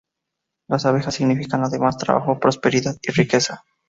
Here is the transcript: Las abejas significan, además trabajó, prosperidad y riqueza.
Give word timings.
Las 0.67 0.87
abejas 0.87 1.13
significan, 1.13 1.63
además 1.63 1.95
trabajó, 1.99 2.39
prosperidad 2.39 2.97
y 3.03 3.11
riqueza. 3.11 3.63